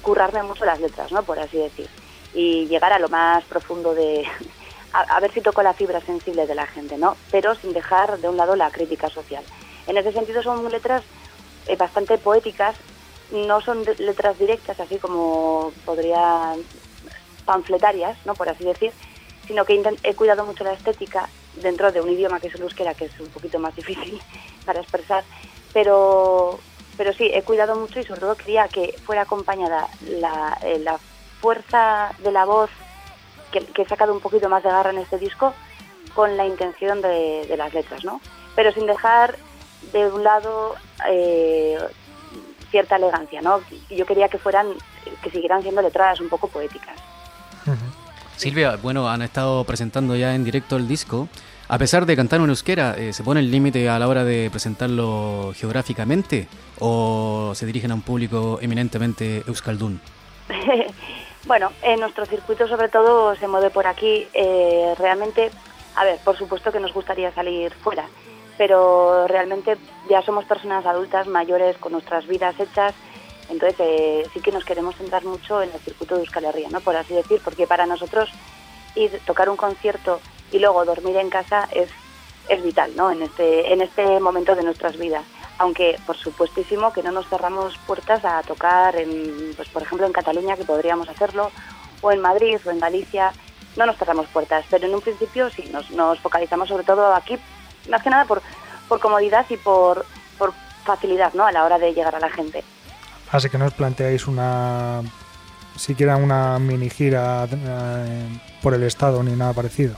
[0.00, 1.22] currarme mucho las letras, ¿no?
[1.22, 1.88] Por así decir.
[2.34, 4.26] Y llegar a lo más profundo de,
[4.92, 7.16] a, ver si toco la fibra sensible de la gente, ¿no?
[7.30, 9.44] Pero sin dejar de un lado la crítica social.
[9.86, 11.02] En ese sentido son letras
[11.66, 12.76] eh, bastante poéticas,
[13.32, 16.54] no son letras directas, así como podría
[17.44, 18.34] panfletarias, ¿no?
[18.34, 18.92] Por así decir,
[19.46, 22.94] sino que he cuidado mucho la estética dentro de un idioma que es el euskera,
[22.94, 24.20] que es un poquito más difícil
[24.64, 25.24] para expresar,
[25.72, 26.58] pero
[26.96, 30.98] pero sí, he cuidado mucho y sobre todo quería que fuera acompañada la, eh, la
[31.40, 32.70] fuerza de la voz
[33.50, 35.54] que, he sacado un poquito más de garra en este disco
[36.14, 38.20] con la intención de, de las letras, ¿no?
[38.54, 39.36] Pero sin dejar
[39.92, 40.74] de un lado
[41.08, 41.78] eh,
[42.72, 43.60] cierta elegancia, ¿no?
[43.88, 44.66] Yo quería que fueran,
[45.22, 46.96] que siguieran siendo letradas un poco poéticas.
[47.66, 48.02] Uh -huh.
[48.36, 51.28] Silvia, bueno, han estado presentando ya en directo el disco.
[51.68, 54.50] A pesar de cantar en euskera, eh, ¿se pone el límite a la hora de
[54.50, 56.48] presentarlo geográficamente
[56.80, 60.00] o se dirigen a un público eminentemente euskaldún?
[61.46, 64.26] bueno, en nuestro circuito sobre todo se mueve por aquí.
[64.34, 65.50] Eh, realmente,
[65.94, 68.06] a ver, por supuesto que nos gustaría salir fuera,
[68.58, 69.76] pero realmente
[70.08, 72.94] ya somos personas adultas, mayores, con nuestras vidas hechas,
[73.48, 76.80] entonces eh, sí que nos queremos centrar mucho en el circuito de Euskal Herria, ¿no?
[76.80, 78.30] por así decir, porque para nosotros
[78.94, 81.90] ir tocar un concierto y luego dormir en casa es,
[82.48, 83.10] es vital ¿no?
[83.10, 85.24] en, este, en este momento de nuestras vidas.
[85.58, 90.12] Aunque, por supuestísimo, que no nos cerramos puertas a tocar, en, pues, por ejemplo, en
[90.12, 91.50] Cataluña, que podríamos hacerlo,
[92.00, 93.32] o en Madrid o en Galicia,
[93.76, 97.38] no nos cerramos puertas, pero en un principio sí, nos, nos focalizamos sobre todo aquí,
[97.88, 98.42] más que nada por,
[98.88, 100.04] por comodidad y por,
[100.38, 100.52] por
[100.84, 101.46] facilidad ¿no?
[101.46, 102.64] a la hora de llegar a la gente.
[103.30, 105.02] Así que no os planteáis una
[105.76, 109.96] siquiera una mini gira eh, por el estado ni nada parecido.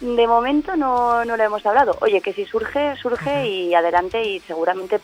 [0.00, 1.96] De momento no, no lo hemos hablado.
[2.00, 3.48] Oye, que si surge, surge uh -huh.
[3.48, 5.00] y adelante y seguramente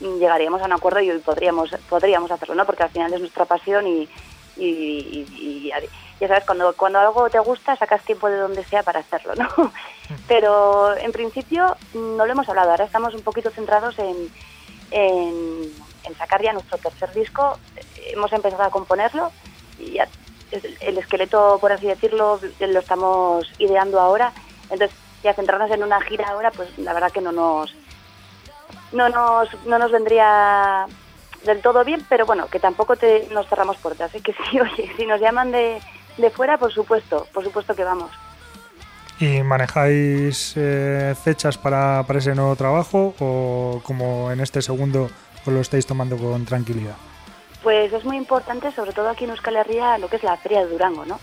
[0.00, 2.64] llegaríamos a un acuerdo y podríamos podríamos hacerlo, ¿no?
[2.64, 4.08] Porque al final es nuestra pasión y,
[4.56, 5.72] y, y, y
[6.20, 9.48] ya sabes, cuando, cuando algo te gusta sacas tiempo de donde sea para hacerlo, ¿no?
[10.28, 12.70] Pero en principio no lo hemos hablado.
[12.70, 14.30] Ahora estamos un poquito centrados en,
[14.90, 15.72] en,
[16.16, 17.58] sacar ya nuestro tercer disco.
[18.06, 19.30] Hemos empezado a componerlo
[19.78, 20.08] y ya
[20.80, 24.32] el esqueleto, por así decirlo, lo estamos ideando ahora.
[24.70, 27.74] Entonces, ya centrarnos en una gira ahora, pues la verdad que no nos
[28.92, 30.86] no nos, no nos vendría
[31.44, 34.14] del todo bien, pero bueno, que tampoco te, nos cerramos puertas.
[34.14, 34.20] ¿eh?
[34.20, 35.80] Que sí, oye, si nos llaman de,
[36.16, 38.10] de fuera, por supuesto, por supuesto que vamos.
[39.18, 45.08] ¿Y manejáis eh, fechas para, para ese nuevo trabajo o como en este segundo
[45.46, 46.96] os lo estáis tomando con tranquilidad?
[47.62, 50.64] Pues es muy importante, sobre todo aquí en Euskal Herria, lo que es la Feria
[50.64, 51.18] de Durango, ¿no?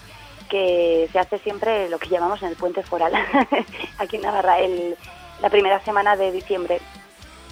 [0.54, 3.12] que se hace siempre lo que llamamos en el puente foral,
[3.98, 4.96] aquí en Navarra, el,
[5.42, 6.80] la primera semana de diciembre.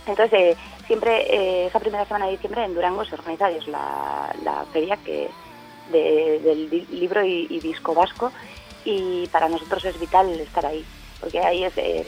[0.06, 4.32] Entonces, eh, siempre eh, esa primera semana de diciembre en Durango se organiza es la,
[4.44, 5.30] la feria que
[5.92, 8.32] de, del libro y, disco vasco
[8.86, 10.86] y para nosotros es vital estar ahí,
[11.20, 11.78] porque ahí es...
[11.78, 12.08] Eh,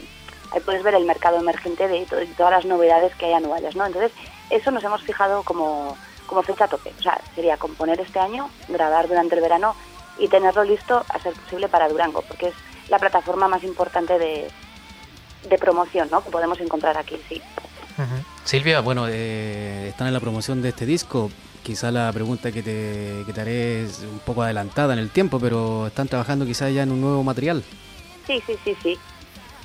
[0.51, 2.05] ahí puedes ver el mercado emergente de,
[2.37, 3.85] todas las novedades que hay anuales, ¿no?
[3.85, 4.11] Entonces,
[4.49, 6.91] eso nos hemos fijado como como fecha tope.
[6.97, 9.75] O sea, sería componer este año, grabar durante el verano
[10.17, 12.53] y tenerlo listo a ser posible para Durango, porque es
[12.89, 14.49] la plataforma más importante de,
[15.49, 16.23] de promoción ¿no?
[16.23, 17.41] que podemos encontrar aquí, sí.
[18.43, 21.29] Silvia, bueno, eh, están en la promoción de este disco.
[21.63, 25.87] Quizá la pregunta que te, que haré es un poco adelantada en el tiempo, pero
[25.87, 27.63] están trabajando quizá ya en un nuevo material.
[28.27, 28.99] Sí, sí, sí, sí.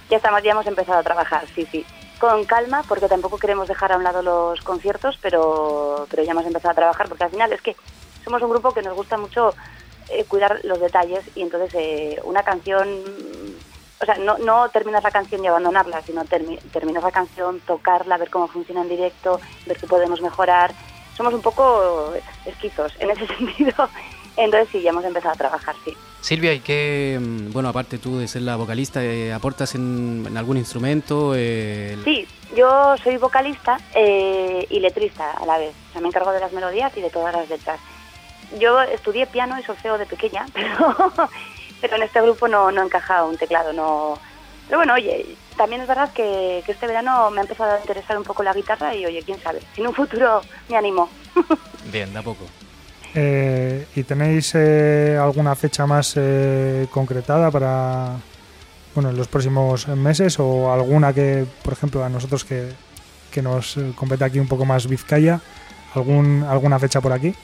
[0.08, 1.84] Ya estamos, ya hemos empezado a trabajar, sí, sí
[2.18, 6.46] con calma porque tampoco queremos dejar a un lado los conciertos, pero, pero ya hemos
[6.46, 7.76] empezado a trabajar porque al final es que
[8.24, 9.54] somos un grupo que nos gusta mucho
[10.08, 12.88] eh, cuidar los detalles y entonces eh, una canción,
[14.00, 18.18] o sea, no, no terminas la canción y abandonarla, sino termi terminas la canción, tocarla,
[18.18, 20.72] ver cómo funciona en directo, ver qué podemos mejorar.
[21.18, 22.14] Somos un poco
[22.46, 23.74] esquizos en ese sentido.
[24.36, 25.94] Entonces sí, ya hemos empezado a trabajar, sí.
[26.20, 27.18] Silvia, ¿y qué,
[27.52, 31.32] bueno, aparte tú de ser la vocalista, eh, aportas en, en, algún instrumento?
[31.34, 31.98] Eh...
[32.04, 35.74] Sí, yo soy vocalista eh, y letrista a la vez.
[35.90, 37.80] O sea, me encargo de las melodías y de todas las letras.
[38.60, 40.96] Yo estudié piano y solfeo de pequeña, pero,
[41.80, 44.18] pero en este grupo no, no encajaba un teclado, no...
[44.68, 45.26] Pero bueno, oye,
[45.58, 48.54] también es verdad que, que este verano me ha empezado a interesar un poco la
[48.54, 50.40] guitarra y oye, quién sabe, en un futuro
[50.70, 51.10] me animo.
[51.92, 52.46] Bien, da poco.
[53.14, 58.16] Eh, ¿Y tenéis eh, alguna fecha más eh, concretada para
[58.94, 62.70] bueno, en los próximos meses o alguna que, por ejemplo, a nosotros que,
[63.30, 65.40] que nos compete aquí un poco más Vizcaya,
[65.94, 67.34] algún, alguna fecha por aquí?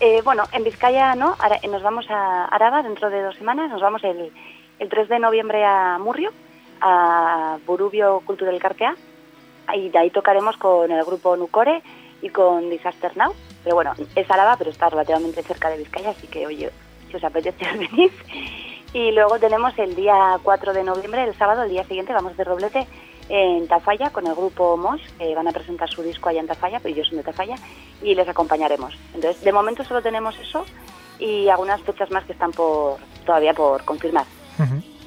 [0.00, 3.82] Eh, bueno, en Vizcaya no, ahora, nos vamos a Araba dentro de dos semanas, nos
[3.82, 4.32] vamos el,
[4.78, 6.32] el 3 de noviembre a Murrio,
[6.80, 8.94] a Burubio Cultura del Cartea,
[9.74, 11.82] y de ahí tocaremos con el grupo Nucore
[12.22, 13.34] y con Disaster Now.
[13.62, 16.70] Pero bueno, es Álava, pero está relativamente cerca de Vizcaya, así que oye,
[17.08, 18.12] si os apetece venís.
[18.92, 22.44] Y luego tenemos el día 4 de noviembre, el sábado, el día siguiente, vamos de
[22.44, 22.86] Roblete
[23.28, 26.80] en Tafalla con el grupo Mosh, que van a presentar su disco allá en Tafalla,
[26.80, 27.54] pero yo soy de Tafalla,
[28.02, 28.98] y les acompañaremos.
[29.14, 30.64] Entonces, de momento solo tenemos eso
[31.20, 34.26] y algunas fechas más que están por todavía por confirmar.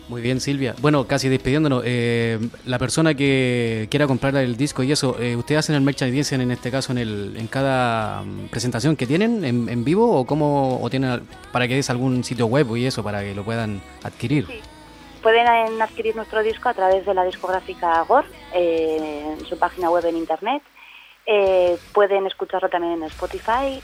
[0.09, 0.75] Muy bien, Silvia.
[0.81, 5.59] Bueno, casi despidiéndonos, eh, la persona que quiera comprar el disco y eso, eh, ¿ustedes
[5.59, 9.83] hacen el merchandising en este caso en, el, en cada mm, presentación que tienen en,
[9.83, 13.33] vivo o cómo o tienen para que des algún sitio web y eso para que
[13.33, 14.45] lo puedan adquirir?
[14.47, 14.59] Sí.
[15.21, 15.47] Pueden
[15.81, 20.17] adquirir nuestro disco a través de la discográfica GOR, eh, en su página web en
[20.17, 20.61] internet.
[21.93, 23.81] pueden escucharlo también en Spotify,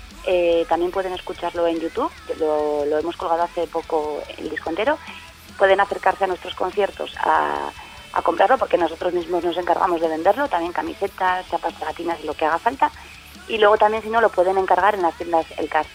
[0.67, 4.97] también pueden escucharlo en YouTube, lo, lo hemos colgado hace poco el disco entero
[5.59, 7.69] pueden acercarse a nuestros conciertos a,
[8.23, 12.57] comprarlo porque nosotros mismos nos encargamos de venderlo, también camisetas, chapas y lo que haga
[12.57, 12.91] falta.
[13.47, 15.85] Y luego también si no lo pueden encargar en las tiendas El Car.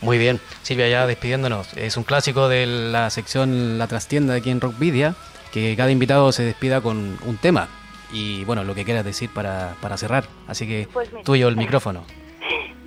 [0.00, 1.74] Muy bien, Silvia, ya despidiéndonos.
[1.74, 5.14] Es un clásico de la sección La Trastienda aquí en Rockvidia,
[5.52, 7.68] que cada invitado se despida con un tema
[8.12, 10.24] y bueno, lo que quieras decir para, para cerrar.
[10.48, 12.04] Así que pues tuyo el micrófono.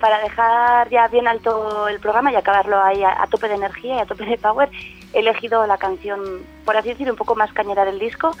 [0.00, 3.98] Para dejar ya bien alto el programa y acabarlo ahí a tope de energía y
[4.00, 4.68] a tope de power,
[5.12, 8.32] he elegido la canción, por así decir, un poco más cañera del disco,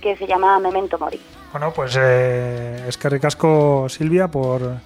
[0.00, 1.20] que se llama Memento Mori.
[1.52, 4.76] Bueno, pues eh, es que ricasco Silvia por,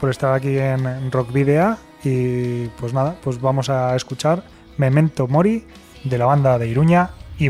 [0.00, 4.42] por estar aquí en Rock Video y pues nada, pues vamos a escuchar
[4.76, 5.66] Memento Mori
[6.04, 7.48] de la banda de Iruña y.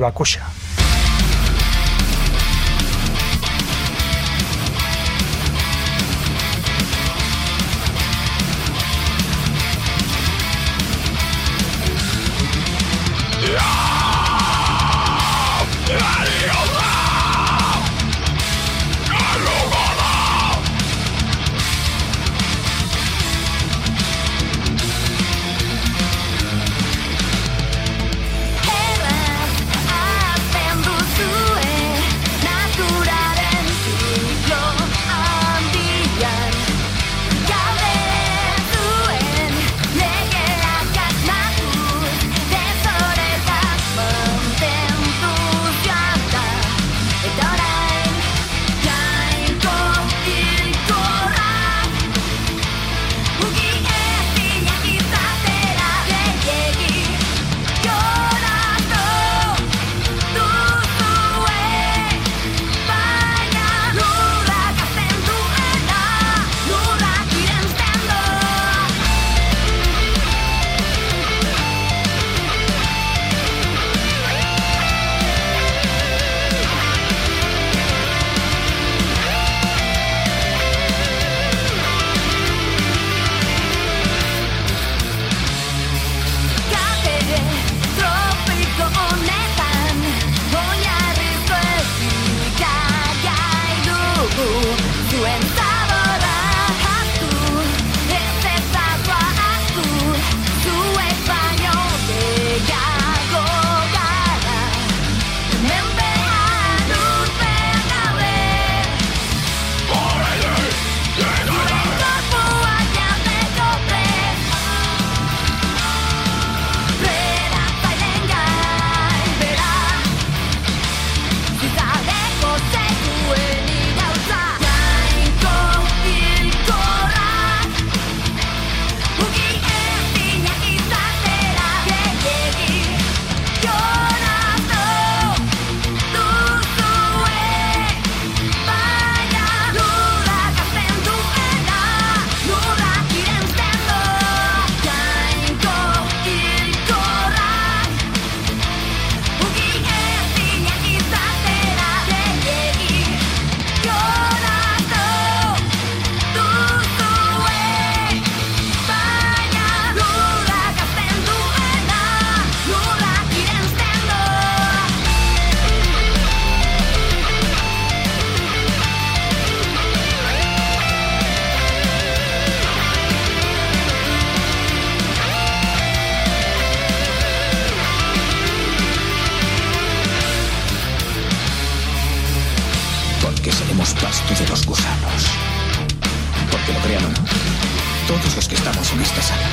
[188.48, 189.48] que estamos en esta sala.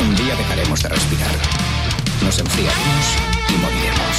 [0.00, 1.30] Un día dejaremos de respirar.
[2.22, 3.06] Nos enfriaremos
[3.48, 4.16] y moriremos.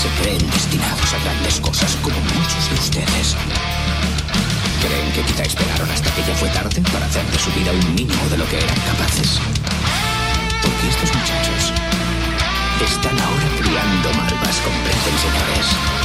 [0.00, 3.36] se creen destinados a grandes cosas como muchos de ustedes.
[4.80, 7.94] Creen que quizá esperaron hasta que ya fue tarde para hacer de su vida un
[7.94, 9.38] mínimo de lo que eran capaces.
[10.62, 11.72] Porque estos muchachos
[12.80, 15.99] están ahora friando malvas con pez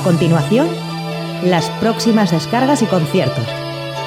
[0.00, 0.66] A continuación,
[1.44, 3.44] las próximas descargas y conciertos,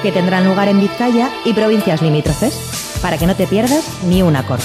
[0.02, 4.34] que tendrán lugar en Vizcaya y provincias limítrofes, para que no te pierdas ni un
[4.34, 4.64] acorde.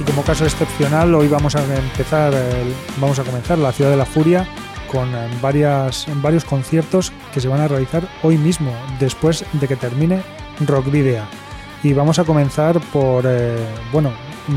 [0.00, 2.32] Y como caso excepcional, hoy vamos a empezar,
[2.98, 4.48] vamos a comenzar la Ciudad de la Furia
[4.90, 5.10] con
[5.40, 10.22] varias, varios conciertos que se van a realizar hoy mismo, después de que termine
[10.66, 11.22] Rock Video.
[11.82, 13.56] Y vamos a comenzar por, eh,
[13.92, 14.10] bueno,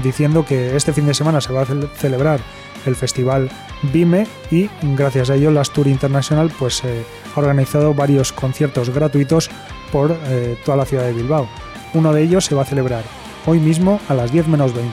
[0.04, 2.40] diciendo que este fin de semana se va a cel- celebrar
[2.86, 3.50] el festival
[3.94, 7.04] Vime y gracias a ello las Tour International pues eh,
[7.36, 9.52] ha organizado varios conciertos gratuitos
[9.92, 11.48] por eh, toda la ciudad de Bilbao.
[11.94, 13.04] Uno de ellos se va a celebrar
[13.46, 14.92] hoy mismo a las 10 menos 20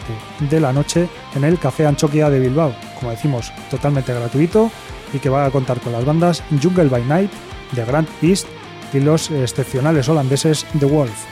[0.50, 4.70] de la noche en el Café Anchoquia de Bilbao, como decimos, totalmente gratuito
[5.12, 7.30] y que va a contar con las bandas Jungle by Night,
[7.74, 8.46] The Grand East
[8.92, 11.24] y los excepcionales holandeses The Wolf.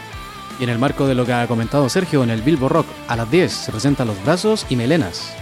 [0.58, 3.16] Y en el marco de lo que ha comentado Sergio, en el Bilbo Rock, a
[3.16, 5.34] las 10 se presentan los brazos y melenas.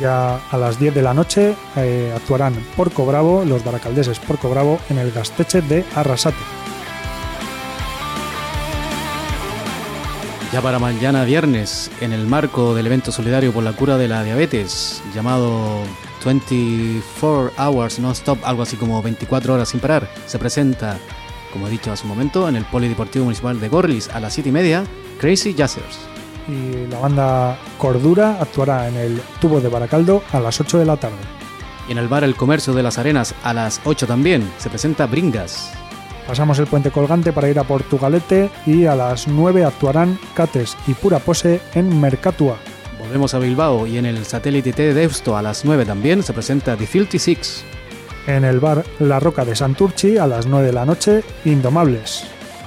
[0.00, 4.78] Ya a las 10 de la noche eh, actuarán Porco Bravo, los baracaldeses Porco Bravo,
[4.88, 6.36] en el Gasteche de Arrasate.
[10.52, 14.22] Ya para mañana viernes, en el marco del evento solidario por la cura de la
[14.22, 15.82] diabetes, llamado
[16.24, 20.98] 24 Hours Non-Stop, algo así como 24 horas sin parar, se presenta,
[21.52, 24.48] como he dicho hace un momento, en el Polideportivo Municipal de Gorlis a las 7
[24.48, 24.84] y media,
[25.20, 25.98] Crazy Jazzers.
[26.48, 30.96] Y la banda Cordura actuará en el Tubo de Baracaldo a las 8 de la
[30.96, 31.16] tarde.
[31.88, 35.06] Y en el bar El Comercio de las Arenas a las 8 también, se presenta
[35.06, 35.72] Bringas.
[36.26, 40.94] Pasamos el puente colgante para ir a Portugalete y a las 9 actuarán Cates y
[40.94, 42.58] Pura Pose en Mercatua.
[43.02, 46.32] Volvemos a Bilbao y en el satélite T de Deusto a las 9 también se
[46.32, 47.64] presenta The Filthy Six.
[48.28, 52.24] En el bar La Roca de Santurchi a las 9 de la noche, Indomables.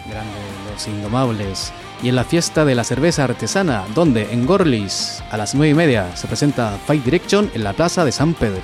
[0.10, 0.34] Grande,
[0.70, 1.72] los indomables.
[2.04, 5.74] Y en la fiesta de la cerveza artesana, donde en Gorlis a las 9 y
[5.74, 8.64] media se presenta Fight Direction en la plaza de San Pedro.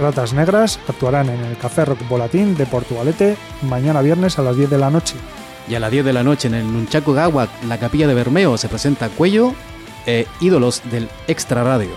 [0.00, 4.68] Ratas Negras actuarán en el Café Rock Volatín de Portugalete mañana viernes a las 10
[4.68, 5.14] de la noche.
[5.68, 8.58] Y a las 10 de la noche en el Nunchaku Gawak, la capilla de Bermeo,
[8.58, 9.54] se presenta Cuello
[10.08, 11.90] e ídolos del Extra Radio.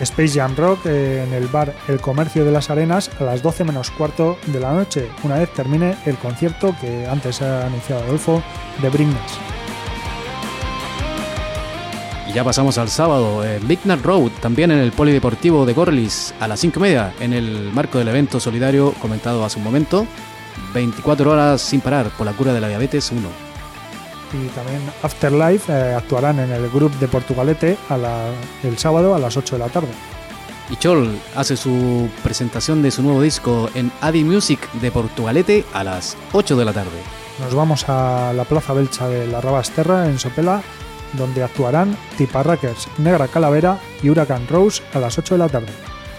[0.00, 3.64] Space Jam Rock eh, en el bar El Comercio de las Arenas a las 12
[3.64, 8.42] menos cuarto de la noche, una vez termine el concierto que antes ha anunciado Adolfo
[8.80, 9.38] de Bringas.
[12.26, 16.48] Y ya pasamos al sábado, en Big Road, también en el Polideportivo de Gorlis, a
[16.48, 20.06] las 5 y media, en el marco del evento solidario comentado hace un momento.
[20.72, 23.49] 24 horas sin parar por la cura de la diabetes 1.
[24.32, 28.30] Y también Afterlife eh, actuarán en el Group de Portugalete a la-
[28.62, 29.88] el sábado a las 8 de la tarde.
[30.70, 35.82] Y Chol hace su presentación de su nuevo disco en Adi Music de Portugalete a
[35.82, 36.90] las 8 de la tarde.
[37.40, 40.62] Nos vamos a la Plaza Belcha de la Rabasterra en Sopela,
[41.14, 45.72] donde actuarán Tiparrackers, Negra Calavera y Huracán Rose a las 8 de la tarde.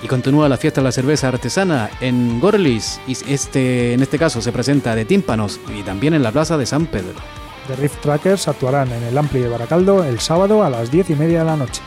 [0.03, 4.41] Y continúa la fiesta de la cerveza artesana en Gorlis, y este, en este caso
[4.41, 7.14] se presenta de tímpanos y también en la plaza de San Pedro.
[7.68, 11.16] The Rift Trackers actuarán en el Ampli de Baracaldo el sábado a las 10 y
[11.16, 11.82] media de la noche.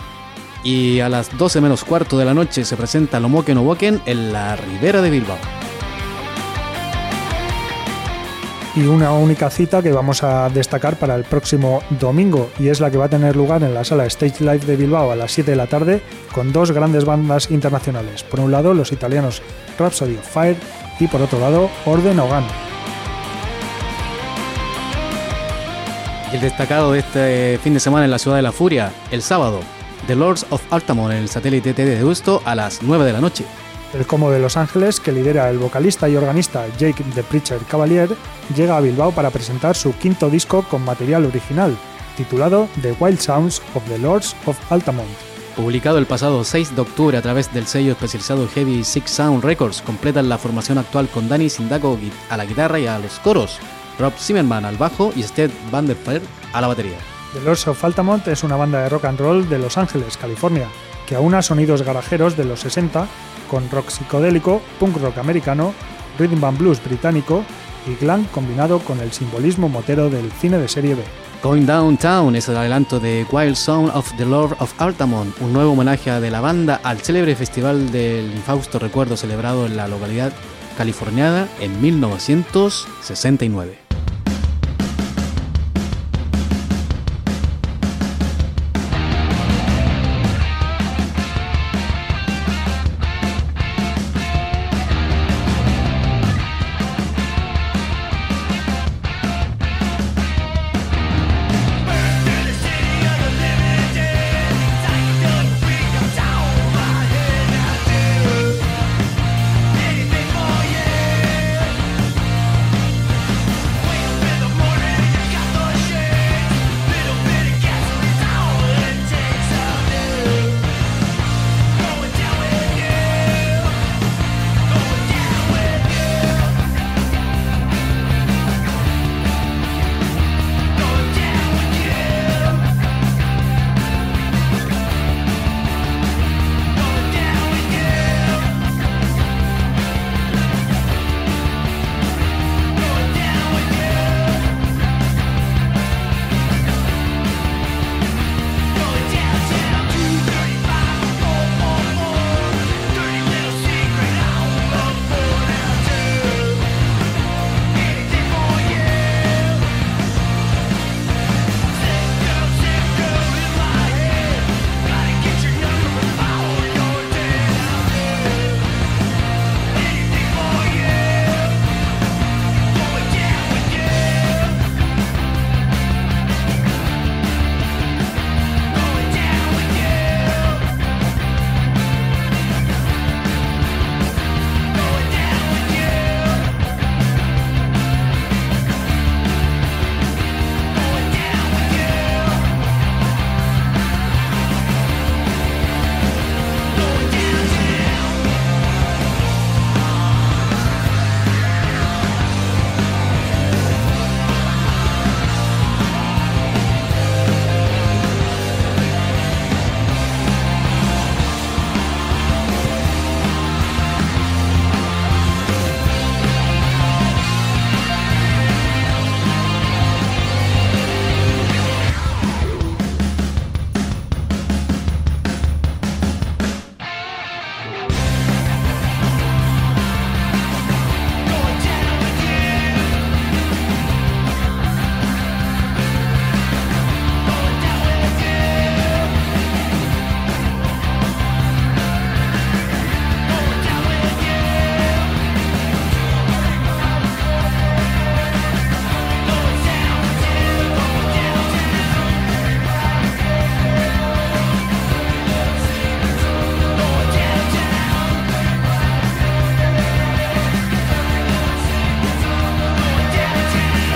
[0.62, 4.56] Y a las 12 menos cuarto de la noche se presenta Lomoken Woken en la
[4.56, 5.36] Ribera de Bilbao.
[8.76, 12.90] Y una única cita que vamos a destacar para el próximo domingo y es la
[12.90, 15.52] que va a tener lugar en la sala Stage Live de Bilbao a las 7
[15.52, 16.02] de la tarde
[16.32, 18.24] con dos grandes bandas internacionales.
[18.24, 19.42] Por un lado los italianos
[19.78, 20.56] Rhapsody of Fire
[20.98, 22.44] y por otro lado Orden Ogan.
[26.34, 29.60] El destacado de este fin de semana en la Ciudad de la Furia, el sábado,
[30.08, 33.20] The Lords of Altamont en el satélite T de Deusto a las 9 de la
[33.20, 33.44] noche.
[33.92, 38.08] El Como de Los Ángeles, que lidera el vocalista y organista Jake the Preacher Cavalier,
[38.56, 41.76] llega a Bilbao para presentar su quinto disco con material original,
[42.16, 45.08] titulado The Wild Sounds of the Lords of Altamont.
[45.54, 49.82] Publicado el pasado 6 de octubre a través del sello especializado Heavy Six Sound Records,
[49.82, 51.96] completan la formación actual con Danny Sindaco
[52.28, 53.60] a la guitarra y a los coros,
[53.98, 56.22] Rob Zimmerman al bajo y Sted Van der Fer
[56.52, 56.98] a la batería.
[57.32, 60.68] The Lords of Altamont es una banda de rock and roll de Los Ángeles, California,
[61.06, 63.08] que aúna sonidos garajeros de los 60
[63.50, 65.74] con rock psicodélico, punk rock americano,
[66.18, 67.44] rhythm and blues británico
[67.86, 71.02] y glam combinado con el simbolismo motero del cine de serie B.
[71.42, 75.72] Going Downtown es el adelanto de Wild Sound of the Lord of Altamont, un nuevo
[75.72, 80.32] homenaje de la banda al célebre festival del infausto recuerdo celebrado en la localidad
[80.78, 83.83] californiana en 1969.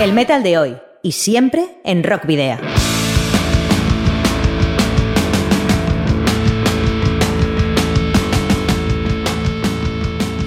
[0.09, 2.57] El metal de hoy y siempre en Rock Video.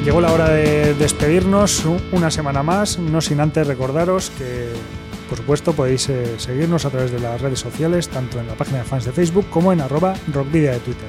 [0.04, 4.72] Llegó la hora de despedirnos una semana más, no sin antes recordaros que,
[5.28, 8.78] por supuesto, podéis eh, seguirnos a través de las redes sociales, tanto en la página
[8.78, 11.08] de fans de Facebook como en arroba rockvidia de Twitter.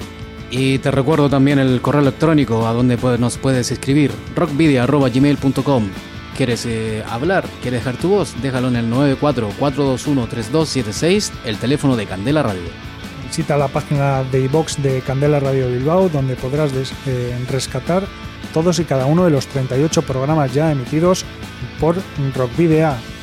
[0.51, 5.89] Y te recuerdo también el correo electrónico a donde nos puedes escribir, rockvidia.gmail.com.
[6.35, 7.45] ¿Quieres eh, hablar?
[7.61, 8.33] ¿Quieres dejar tu voz?
[8.41, 12.63] Déjalo en el 944213276, el teléfono de Candela Radio.
[13.27, 16.71] Visita la página de iBox de Candela Radio Bilbao, donde podrás
[17.05, 18.07] eh, rescatar
[18.51, 21.25] todos y cada uno de los 38 programas ya emitidos
[21.79, 21.95] por
[22.35, 22.51] Rock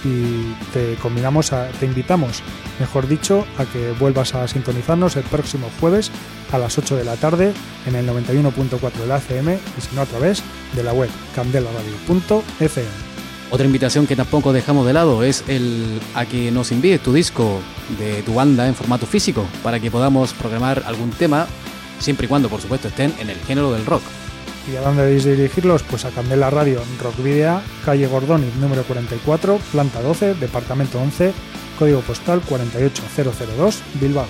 [0.04, 2.42] y te combinamos a, te invitamos,
[2.78, 6.10] mejor dicho, a que vuelvas a sintonizarnos el próximo jueves
[6.52, 7.52] a las 8 de la tarde
[7.86, 10.42] en el 91.4 de la FM y si no a través
[10.74, 13.10] de la web candelaradio.fm.
[13.50, 17.60] Otra invitación que tampoco dejamos de lado es el a que nos envíes tu disco
[17.98, 21.48] de tu banda en formato físico para que podamos programar algún tema
[21.98, 24.02] siempre y cuando por supuesto estén en el género del rock.
[24.72, 25.82] ¿Y a dónde debéis dirigirlos?
[25.82, 31.32] Pues a Candela Radio Rock Video, calle Gordoni, número 44, planta 12, departamento 11,
[31.78, 34.26] código postal 48002, Bilbao.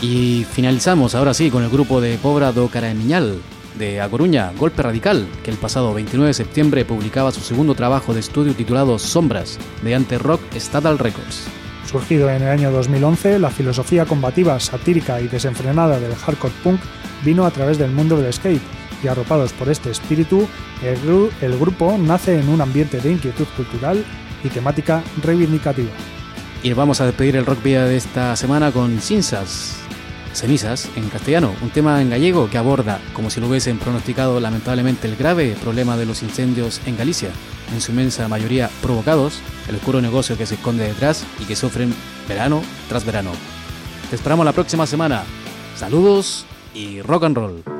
[0.00, 3.38] Y finalizamos ahora sí con el grupo de Pobra do Caramiñal
[3.78, 8.14] de A Coruña, Golpe Radical, que el pasado 29 de septiembre publicaba su segundo trabajo
[8.14, 11.46] de estudio titulado Sombras, mediante Rock Statal Records.
[11.90, 16.80] Surgido en el año 2011, la filosofía combativa, satírica y desenfrenada del hardcore punk
[17.24, 18.62] vino a través del mundo del skate
[19.02, 20.46] y arropados por este espíritu,
[20.82, 24.04] el, el grupo nace en un ambiente de inquietud cultural
[24.44, 25.90] y temática reivindicativa.
[26.62, 29.78] Y vamos a despedir el rock vía de esta semana con Cinzas,
[30.32, 35.08] Cenizas en castellano, un tema en gallego que aborda, como si lo hubiesen pronosticado lamentablemente,
[35.08, 37.30] el grave problema de los incendios en Galicia,
[37.72, 41.94] en su inmensa mayoría provocados, el oscuro negocio que se esconde detrás y que sufren
[42.28, 43.32] verano tras verano.
[44.08, 45.24] Te esperamos la próxima semana.
[45.76, 47.79] Saludos y rock and roll.